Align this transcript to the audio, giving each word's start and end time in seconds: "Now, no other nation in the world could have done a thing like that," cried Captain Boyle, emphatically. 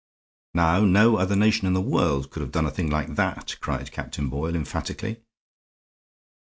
"Now, 0.55 0.83
no 0.83 1.17
other 1.17 1.35
nation 1.35 1.67
in 1.67 1.73
the 1.73 1.79
world 1.79 2.31
could 2.31 2.41
have 2.41 2.51
done 2.51 2.65
a 2.65 2.71
thing 2.71 2.89
like 2.89 3.13
that," 3.17 3.55
cried 3.61 3.91
Captain 3.91 4.29
Boyle, 4.29 4.55
emphatically. 4.55 5.21